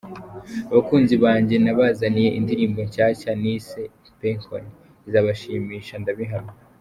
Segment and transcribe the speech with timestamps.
[0.71, 3.79] Abakunzi banjye nabazaniye indirimbo nshyashya nise
[4.13, 4.75] 'Mpe Enkoni'
[5.07, 6.53] izabashimisha ndabihamya.